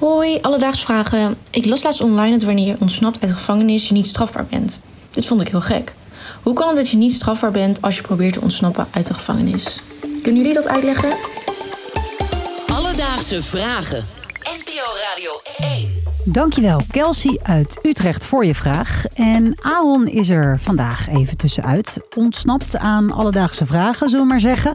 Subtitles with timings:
[0.00, 1.36] Hoi, alledaags vragen.
[1.50, 4.80] Ik las laatst online dat wanneer je ontsnapt uit de gevangenis je niet strafbaar bent.
[5.10, 5.94] Dit vond ik heel gek.
[6.42, 9.14] Hoe kan het dat je niet strafbaar bent als je probeert te ontsnappen uit de
[9.14, 9.82] gevangenis?
[10.22, 11.16] Kunnen jullie dat uitleggen?
[12.72, 14.06] Alledaagse vragen.
[14.42, 16.02] NPO Radio 1.
[16.24, 19.04] Dankjewel, Kelsey uit Utrecht voor je vraag.
[19.14, 21.98] En Aaron is er vandaag even tussenuit.
[22.16, 24.74] Ontsnapt aan alledaagse vragen, zullen we maar zeggen.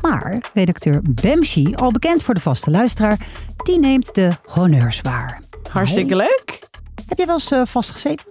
[0.00, 3.18] Maar redacteur Bemshi, al bekend voor de vaste luisteraar,
[3.56, 5.42] die neemt de honneurs waar.
[5.70, 6.58] Hartstikke leuk.
[7.06, 8.26] Heb je wel eens uh, vastgezeten?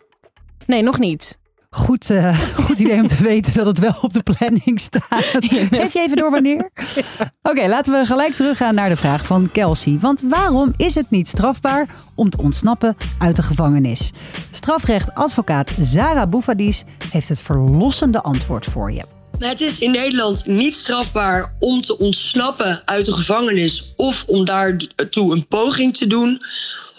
[0.65, 1.39] Nee, nog niet.
[1.69, 5.03] Goed, uh, goed idee om te weten dat het wel op de planning staat.
[5.71, 6.69] Geef je even door wanneer?
[7.49, 9.97] Oké, laten we gelijk teruggaan naar de vraag van Kelsey.
[9.99, 14.11] Want waarom is het niet strafbaar om te ontsnappen uit de gevangenis?
[14.51, 19.18] Strafrechtadvocaat Zara Boufadis heeft het verlossende antwoord voor je.
[19.39, 25.33] Het is in Nederland niet strafbaar om te ontsnappen uit de gevangenis of om daartoe
[25.33, 26.41] een poging te doen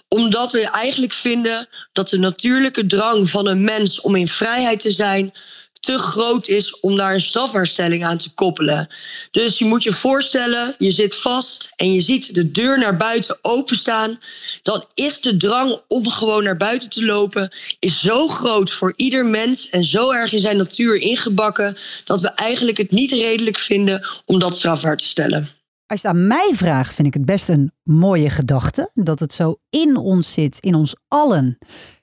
[0.09, 4.93] omdat we eigenlijk vinden dat de natuurlijke drang van een mens om in vrijheid te
[4.93, 5.33] zijn
[5.81, 8.89] te groot is om daar een strafbaarstelling aan te koppelen.
[9.31, 13.39] Dus je moet je voorstellen, je zit vast en je ziet de deur naar buiten
[13.43, 14.19] openstaan.
[14.63, 19.27] Dan is de drang om gewoon naar buiten te lopen is zo groot voor ieder
[19.27, 24.07] mens en zo erg in zijn natuur ingebakken dat we eigenlijk het niet redelijk vinden
[24.27, 25.49] om dat strafbaar te stellen.
[25.87, 28.91] Als je het aan mij vraagt, vind ik het best een mooie gedachte.
[28.95, 31.59] Dat het zo in ons zit, in ons allen.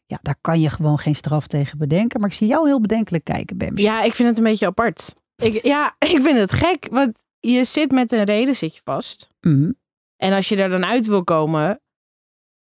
[0.07, 2.19] Ja, daar kan je gewoon geen straf tegen bedenken.
[2.19, 3.81] Maar ik zie jou heel bedenkelijk kijken, Bems.
[3.81, 5.15] Ja, ik vind het een beetje apart.
[5.35, 6.87] Ik, ja, ik vind het gek.
[6.91, 9.29] Want je zit met een reden, zit je vast.
[9.41, 9.71] Mhm.
[10.15, 11.81] En als je er dan uit wil komen,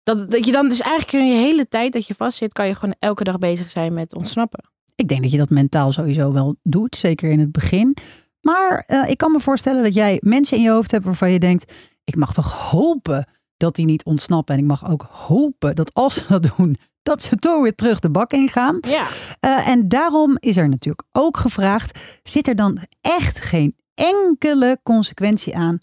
[0.04, 2.68] dat, dat je dan dus eigenlijk in je hele tijd dat je vast zit, kan
[2.68, 4.70] je gewoon elke dag bezig zijn met ontsnappen.
[4.96, 7.98] Ik denk dat je dat mentaal sowieso wel doet, zeker in het begin.
[8.42, 11.40] Maar eh, ik kan me voorstellen dat jij mensen in je hoofd hebt waarvan je
[11.40, 13.28] denkt: ik mag toch hopen
[13.58, 14.56] dat die niet ontsnappen.
[14.56, 18.00] En ik mag ook hopen dat als ze dat doen, dat ze toch weer terug
[18.00, 18.78] de bak ingaan.
[18.82, 19.08] Ja.
[19.42, 25.56] Uh, en daarom is er natuurlijk ook gevraagd: zit er dan echt geen enkele consequentie
[25.56, 25.78] aan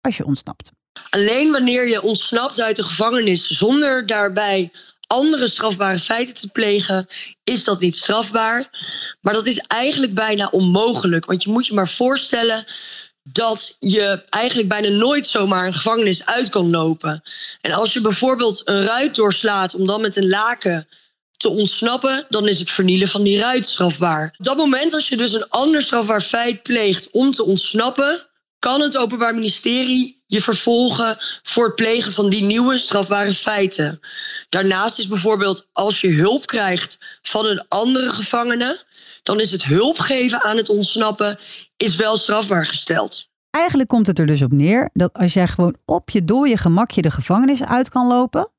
[0.00, 0.70] als je ontsnapt?
[1.10, 4.70] Alleen wanneer je ontsnapt uit de gevangenis zonder daarbij
[5.06, 7.06] andere strafbare feiten te plegen,
[7.44, 8.70] is dat niet strafbaar.
[9.20, 11.24] Maar dat is eigenlijk bijna onmogelijk.
[11.24, 12.64] Want je moet je maar voorstellen
[13.32, 17.22] dat je eigenlijk bijna nooit zomaar een gevangenis uit kan lopen.
[17.60, 20.88] En als je bijvoorbeeld een ruit doorslaat om dan met een laken
[21.36, 24.34] te ontsnappen, dan is het vernielen van die ruit strafbaar.
[24.38, 28.27] Op dat moment, als je dus een ander strafbaar feit pleegt om te ontsnappen,
[28.58, 34.00] kan het Openbaar Ministerie je vervolgen voor het plegen van die nieuwe strafbare feiten.
[34.48, 38.82] Daarnaast is bijvoorbeeld als je hulp krijgt van een andere gevangene,
[39.22, 41.38] dan is het hulp geven aan het ontsnappen
[41.76, 43.28] is wel strafbaar gesteld.
[43.50, 47.02] Eigenlijk komt het er dus op neer dat als jij gewoon op je dode gemakje
[47.02, 48.50] de gevangenis uit kan lopen,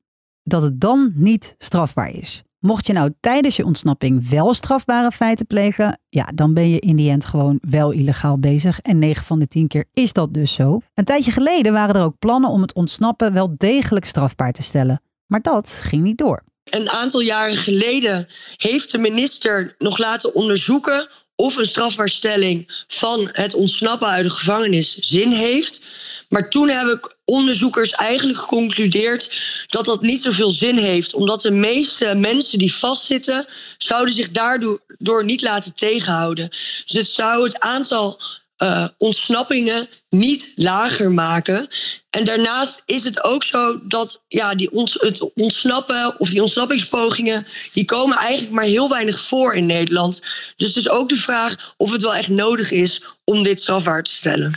[0.42, 2.42] dat het dan niet strafbaar is.
[2.60, 6.96] Mocht je nou tijdens je ontsnapping wel strafbare feiten plegen, ja, dan ben je in
[6.96, 8.80] die end gewoon wel illegaal bezig.
[8.80, 10.80] En 9 van de 10 keer is dat dus zo.
[10.94, 15.02] Een tijdje geleden waren er ook plannen om het ontsnappen wel degelijk strafbaar te stellen.
[15.26, 16.42] Maar dat ging niet door.
[16.64, 18.26] Een aantal jaren geleden
[18.56, 24.94] heeft de minister nog laten onderzoeken of een strafbaarstelling van het ontsnappen uit de gevangenis
[24.94, 25.84] zin heeft.
[26.30, 29.34] Maar toen hebben onderzoekers eigenlijk geconcludeerd
[29.66, 31.14] dat dat niet zoveel zin heeft.
[31.14, 33.46] Omdat de meeste mensen die vastzitten,
[33.78, 36.48] zouden zich daardoor niet laten tegenhouden.
[36.48, 38.20] Dus het zou het aantal
[38.62, 41.68] uh, ontsnappingen niet lager maken.
[42.10, 47.84] En daarnaast is het ook zo dat ja, die het ontsnappen of die ontsnappingspogingen, die
[47.84, 50.22] komen eigenlijk maar heel weinig voor in Nederland.
[50.56, 54.02] Dus het is ook de vraag of het wel echt nodig is om dit strafbaar
[54.02, 54.52] te stellen.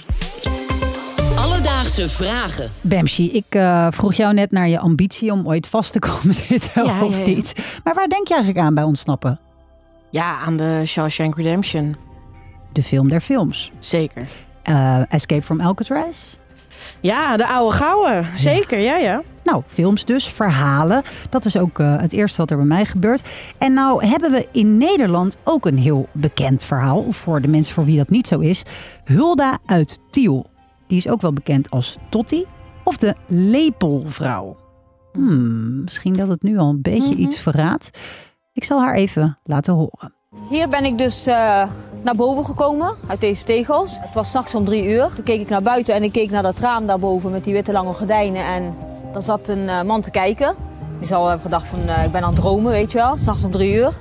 [1.63, 2.71] Alledaagse vragen.
[2.81, 6.85] Bamshi, ik uh, vroeg jou net naar je ambitie om ooit vast te komen zitten
[6.85, 7.27] Ja, of ja, ja.
[7.27, 7.79] niet.
[7.83, 9.39] Maar waar denk je eigenlijk aan bij ontsnappen?
[10.09, 11.95] Ja, aan de Shawshank Redemption.
[12.71, 13.71] De film der films.
[13.79, 14.27] Zeker.
[14.63, 16.35] Eh, Escape from Alcatraz.
[16.99, 18.25] Ja, de oude gouden.
[18.35, 19.21] Zeker, ja, ja.
[19.43, 21.03] Nou, films dus, verhalen.
[21.29, 23.23] Dat is ook eh, het eerste wat er bij mij gebeurt.
[23.57, 27.05] En nou hebben we in Nederland ook een heel bekend verhaal.
[27.09, 28.63] Voor de mensen voor wie dat niet zo is.
[29.03, 30.51] Hulda uit Tiel.
[30.93, 32.45] Die is ook wel bekend als Totti
[32.83, 34.55] of de Lepelvrouw.
[35.13, 37.99] Hmm, misschien dat het nu al een beetje iets verraadt.
[38.51, 40.13] Ik zal haar even laten horen.
[40.49, 41.35] Hier ben ik dus eh,
[42.03, 43.99] naar boven gekomen uit deze tegels.
[43.99, 45.09] Het was s'nachts om drie uur.
[45.15, 47.71] Toen keek ik naar buiten en ik keek naar dat raam daarboven met die witte
[47.71, 48.45] lange gordijnen.
[48.45, 48.75] En
[49.11, 50.55] daar zat een eh, man te kijken.
[50.97, 53.17] Die zal hebben gedacht van eh, ik ben aan het dromen, weet je wel.
[53.17, 53.97] S'nachts om drie uur.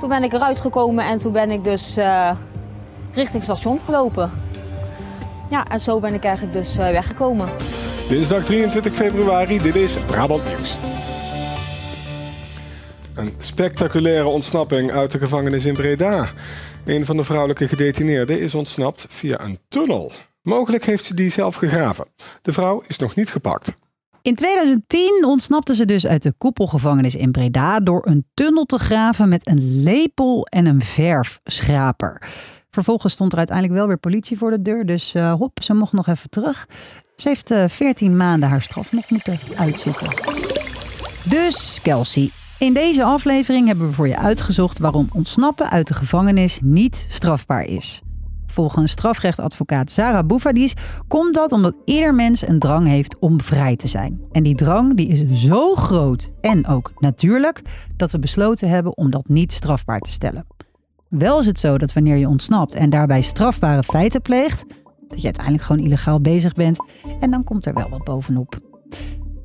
[0.00, 1.98] Toen ben ik eruit gekomen en toen ben ik dus
[3.12, 4.41] richting station gelopen.
[5.52, 7.48] Ja, en zo ben ik eigenlijk dus eh, weggekomen.
[8.08, 10.76] Dinsdag 23 februari, dit is Brabant Nieuws.
[13.14, 16.28] Een spectaculaire ontsnapping uit de gevangenis in Breda.
[16.84, 20.12] Een van de vrouwelijke gedetineerden is ontsnapt via een tunnel.
[20.42, 22.06] Mogelijk heeft ze die zelf gegraven.
[22.42, 23.76] De vrouw is nog niet gepakt.
[24.22, 29.28] In 2010 ontsnapte ze dus uit de koepelgevangenis in Breda door een tunnel te graven
[29.28, 32.22] met een lepel en een verfschraper.
[32.74, 35.92] Vervolgens stond er uiteindelijk wel weer politie voor de deur, dus uh, hop, ze mocht
[35.92, 36.66] nog even terug.
[37.16, 40.06] Ze heeft uh, 14 maanden haar straf nog moeten uitzitten.
[41.24, 46.60] Dus Kelsey, in deze aflevering hebben we voor je uitgezocht waarom ontsnappen uit de gevangenis
[46.62, 48.02] niet strafbaar is.
[48.46, 50.74] Volgens strafrechtadvocaat Sarah Boufadis
[51.08, 54.20] komt dat omdat ieder mens een drang heeft om vrij te zijn.
[54.30, 57.62] En die drang die is zo groot en ook natuurlijk
[57.96, 60.46] dat we besloten hebben om dat niet strafbaar te stellen.
[61.18, 64.64] Wel is het zo dat wanneer je ontsnapt en daarbij strafbare feiten pleegt,
[65.08, 66.78] dat je uiteindelijk gewoon illegaal bezig bent
[67.20, 68.58] en dan komt er wel wat bovenop.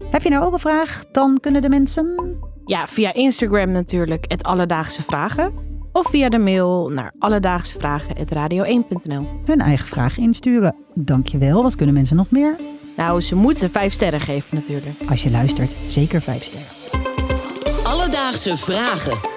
[0.09, 1.05] Heb je nou ook een vraag?
[1.11, 2.35] Dan kunnen de mensen.
[2.65, 5.53] Ja, via Instagram natuurlijk, het Alledaagse Vragen.
[5.91, 9.27] Of via de mail naar alledaagsvragen.radio1.nl.
[9.45, 10.75] Hun eigen vraag insturen.
[10.93, 11.63] Dankjewel.
[11.63, 12.55] Wat kunnen mensen nog meer?
[12.97, 14.95] Nou, ze moeten vijf sterren geven natuurlijk.
[15.09, 16.69] Als je luistert, zeker vijf sterren.
[17.85, 19.36] Alledaagse Vragen.